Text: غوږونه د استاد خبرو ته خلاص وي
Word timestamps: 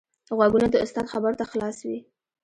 غوږونه 0.37 0.67
د 0.71 0.75
استاد 0.83 1.05
خبرو 1.13 1.39
ته 1.39 1.45
خلاص 1.51 1.77
وي 1.87 1.99